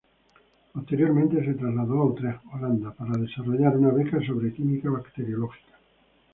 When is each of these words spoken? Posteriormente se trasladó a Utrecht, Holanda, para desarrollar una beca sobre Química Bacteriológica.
Posteriormente 0.73 1.45
se 1.45 1.53
trasladó 1.53 1.99
a 2.01 2.05
Utrecht, 2.05 2.41
Holanda, 2.51 2.89
para 2.91 3.19
desarrollar 3.21 3.77
una 3.77 3.91
beca 3.91 4.19
sobre 4.25 4.51
Química 4.51 4.89
Bacteriológica. 4.89 5.77